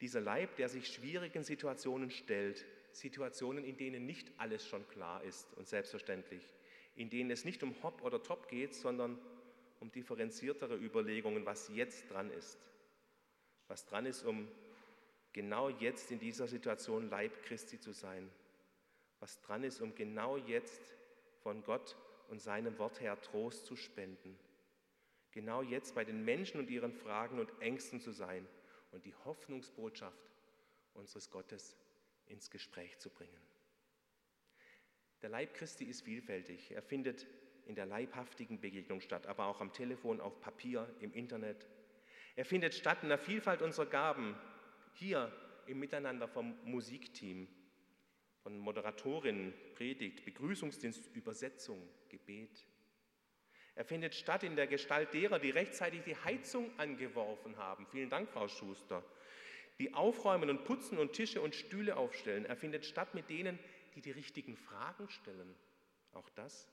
Dieser 0.00 0.20
Leib, 0.20 0.56
der 0.56 0.68
sich 0.68 0.88
schwierigen 0.88 1.44
Situationen 1.44 2.10
stellt, 2.10 2.64
Situationen, 2.92 3.64
in 3.64 3.76
denen 3.76 4.06
nicht 4.06 4.30
alles 4.38 4.66
schon 4.66 4.86
klar 4.88 5.22
ist 5.24 5.52
und 5.54 5.68
selbstverständlich, 5.68 6.42
in 6.96 7.10
denen 7.10 7.30
es 7.30 7.44
nicht 7.44 7.62
um 7.62 7.74
Hop 7.82 8.02
oder 8.02 8.22
Top 8.22 8.48
geht, 8.48 8.74
sondern 8.74 9.18
um 9.80 9.90
differenziertere 9.90 10.76
Überlegungen, 10.76 11.44
was 11.46 11.68
jetzt 11.68 12.10
dran 12.10 12.30
ist. 12.30 12.58
Was 13.68 13.86
dran 13.86 14.06
ist, 14.06 14.24
um 14.24 14.48
genau 15.32 15.68
jetzt 15.68 16.10
in 16.10 16.18
dieser 16.18 16.46
Situation 16.46 17.08
Leib 17.10 17.42
Christi 17.42 17.80
zu 17.80 17.92
sein. 17.92 18.30
Was 19.20 19.40
dran 19.40 19.64
ist, 19.64 19.80
um 19.80 19.94
genau 19.94 20.36
jetzt 20.36 20.82
von 21.42 21.62
Gott 21.64 21.96
und 22.28 22.40
seinem 22.40 22.78
Wort 22.78 23.00
her 23.00 23.20
Trost 23.20 23.66
zu 23.66 23.76
spenden 23.76 24.38
genau 25.34 25.60
jetzt 25.60 25.94
bei 25.94 26.04
den 26.04 26.24
Menschen 26.24 26.60
und 26.60 26.70
ihren 26.70 26.92
Fragen 26.92 27.38
und 27.38 27.50
Ängsten 27.60 28.00
zu 28.00 28.12
sein 28.12 28.46
und 28.92 29.04
die 29.04 29.14
Hoffnungsbotschaft 29.24 30.30
unseres 30.94 31.30
Gottes 31.30 31.76
ins 32.26 32.50
Gespräch 32.50 32.98
zu 32.98 33.10
bringen. 33.10 33.40
Der 35.20 35.28
Leib 35.30 35.54
Christi 35.54 35.84
ist 35.84 36.02
vielfältig. 36.02 36.70
Er 36.70 36.82
findet 36.82 37.26
in 37.66 37.74
der 37.74 37.86
leibhaftigen 37.86 38.60
Begegnung 38.60 39.00
statt, 39.00 39.26
aber 39.26 39.46
auch 39.46 39.60
am 39.60 39.72
Telefon, 39.72 40.20
auf 40.20 40.40
Papier, 40.40 40.88
im 41.00 41.12
Internet. 41.12 41.66
Er 42.36 42.44
findet 42.44 42.74
statt 42.74 43.02
in 43.02 43.08
der 43.08 43.18
Vielfalt 43.18 43.62
unserer 43.62 43.86
Gaben, 43.86 44.36
hier 44.92 45.32
im 45.66 45.80
Miteinander 45.80 46.28
vom 46.28 46.56
Musikteam, 46.64 47.48
von 48.42 48.58
Moderatorinnen, 48.58 49.54
Predigt, 49.74 50.24
Begrüßungsdienst, 50.24 51.14
Übersetzung, 51.14 51.88
Gebet. 52.08 52.66
Er 53.76 53.84
findet 53.84 54.14
statt 54.14 54.44
in 54.44 54.54
der 54.54 54.66
Gestalt 54.66 55.12
derer, 55.14 55.38
die 55.38 55.50
rechtzeitig 55.50 56.02
die 56.04 56.16
Heizung 56.16 56.70
angeworfen 56.78 57.56
haben. 57.56 57.86
Vielen 57.86 58.08
Dank, 58.08 58.30
Frau 58.30 58.46
Schuster. 58.46 59.04
Die 59.78 59.92
aufräumen 59.92 60.48
und 60.50 60.64
putzen 60.64 60.98
und 60.98 61.12
Tische 61.12 61.40
und 61.40 61.54
Stühle 61.54 61.96
aufstellen. 61.96 62.46
Er 62.46 62.56
findet 62.56 62.84
statt 62.84 63.14
mit 63.14 63.28
denen, 63.28 63.58
die 63.96 64.00
die 64.00 64.12
richtigen 64.12 64.56
Fragen 64.56 65.08
stellen. 65.10 65.54
Auch 66.12 66.28
das. 66.30 66.68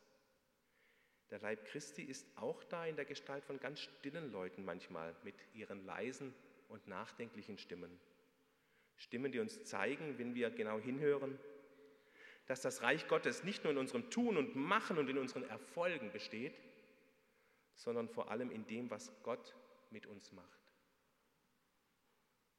Der 1.32 1.40
Leib 1.40 1.66
Christi 1.66 2.04
ist 2.04 2.28
auch 2.36 2.64
da 2.66 2.86
in 2.86 2.96
der 2.96 3.06
Gestalt 3.06 3.44
von 3.46 3.60
ganz 3.60 3.80
stillen 3.80 4.32
Leuten 4.32 4.64
manchmal 4.64 5.16
mit 5.24 5.36
ihren 5.54 5.84
leisen 5.86 6.36
und 6.70 6.88
nachdenklichen 6.88 7.58
Stimmen. 7.58 8.00
Stimmen, 8.98 9.32
die 9.32 9.40
uns 9.40 9.64
zeigen, 9.64 10.20
wenn 10.20 10.36
wir 10.36 10.52
genau 10.52 10.80
hinhören, 10.80 11.40
dass 12.46 12.62
das 12.62 12.84
Reich 12.84 13.08
Gottes 13.08 13.44
nicht 13.44 13.64
nur 13.64 13.72
in 13.72 13.80
unserem 13.80 14.10
Tun 14.12 14.38
und 14.38 14.56
Machen 14.56 14.98
und 15.00 15.10
in 15.10 15.18
unseren 15.18 15.48
Erfolgen 15.50 16.12
besteht, 16.12 16.54
sondern 17.76 18.08
vor 18.08 18.30
allem 18.32 18.52
in 18.52 18.66
dem, 18.68 18.90
was 18.90 19.12
Gott 19.24 19.56
mit 19.90 20.06
uns 20.06 20.32
macht. 20.32 20.62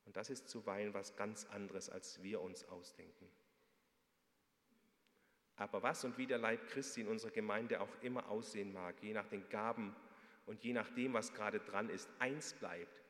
Und 0.04 0.16
das 0.16 0.30
ist 0.30 0.48
zuweilen 0.48 0.94
was 0.94 1.16
ganz 1.16 1.44
anderes, 1.46 1.88
als 1.88 2.22
wir 2.22 2.40
uns 2.40 2.64
ausdenken. 2.68 3.28
Aber 5.56 5.82
was 5.82 6.04
und 6.04 6.18
wie 6.18 6.26
der 6.26 6.38
Leib 6.38 6.66
Christi 6.68 7.02
in 7.02 7.08
unserer 7.08 7.30
Gemeinde 7.30 7.80
auch 7.80 8.02
immer 8.02 8.28
aussehen 8.28 8.72
mag, 8.72 9.00
je 9.02 9.12
nach 9.12 9.28
den 9.28 9.48
Gaben 9.48 9.94
und 10.46 10.64
je 10.64 10.72
nachdem, 10.72 11.12
was 11.12 11.32
gerade 11.34 11.60
dran 11.60 11.88
ist, 11.88 12.08
eins 12.18 12.54
bleibt. 12.54 13.02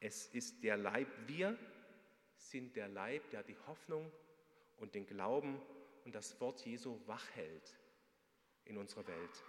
Es 0.00 0.26
ist 0.28 0.62
der 0.62 0.76
Leib, 0.76 1.08
wir 1.26 1.56
sind 2.34 2.76
der 2.76 2.88
Leib, 2.88 3.30
der 3.30 3.42
die 3.42 3.56
Hoffnung 3.66 4.10
und 4.78 4.94
den 4.94 5.06
Glauben 5.06 5.60
und 6.04 6.14
das 6.14 6.40
Wort 6.40 6.64
Jesu 6.64 7.00
wachhält 7.06 7.78
in 8.64 8.76
unserer 8.78 9.06
Welt. 9.06 9.44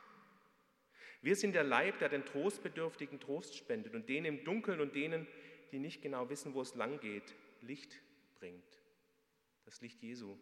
Wir 1.22 1.36
sind 1.36 1.54
der 1.54 1.64
Leib, 1.64 2.00
der 2.00 2.10
den 2.10 2.26
Trostbedürftigen 2.26 3.20
Trost 3.20 3.56
spendet 3.56 3.96
und 3.96 4.08
denen 4.08 4.26
im 4.26 4.44
Dunkeln 4.44 4.80
und 4.80 4.96
denen, 4.96 5.28
die 5.72 5.80
nicht 5.80 6.02
genau 6.02 6.30
wissen, 6.30 6.54
wo 6.54 6.62
es 6.62 6.76
lang 6.76 7.00
geht, 7.00 7.36
Licht 7.62 8.00
bringt. 8.36 8.82
Das 9.66 9.82
Licht 9.82 10.02
Jesu. 10.02 10.38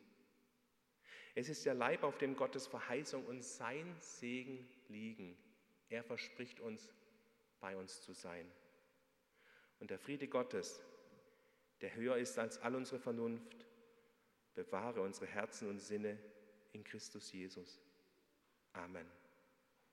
Es 1.34 1.50
ist 1.50 1.66
der 1.66 1.74
Leib, 1.74 2.04
auf 2.04 2.18
dem 2.18 2.36
Gottes 2.36 2.68
Verheißung 2.68 3.26
und 3.26 3.44
sein 3.44 3.96
Segen 4.00 4.68
liegen. 4.88 5.38
Er 5.90 6.04
verspricht 6.04 6.60
uns, 6.60 6.94
bei 7.60 7.76
uns 7.76 8.02
zu 8.02 8.14
sein. 8.14 8.50
Und 9.80 9.90
der 9.90 10.00
Friede 10.00 10.28
Gottes, 10.28 10.84
der 11.82 11.96
höher 11.96 12.18
ist 12.18 12.38
als 12.38 12.58
all 12.60 12.76
unsere 12.76 13.00
Vernunft, 13.00 13.66
bewahre 14.54 15.02
unsere 15.02 15.28
Herzen 15.28 15.70
und 15.70 15.80
Sinne 15.80 16.18
in 16.72 16.84
Christus 16.84 17.32
Jesus. 17.32 17.82
Amen. 18.74 19.06